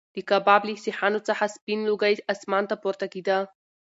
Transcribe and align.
د 0.15 0.17
کباب 0.29 0.61
له 0.67 0.73
سیخانو 0.85 1.19
څخه 1.27 1.45
سپین 1.55 1.79
لوګی 1.89 2.13
اسمان 2.33 2.63
ته 2.69 2.75
پورته 2.81 3.05
کېده. 3.13 3.37